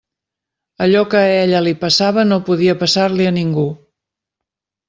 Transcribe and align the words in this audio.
Allò 0.85 1.03
que 1.11 1.19
a 1.25 1.35
ella 1.41 1.61
li 1.67 1.75
passava 1.83 2.25
no 2.31 2.41
podia 2.49 2.77
passar-li 2.81 3.31
a 3.33 3.35
ningú. 3.39 3.67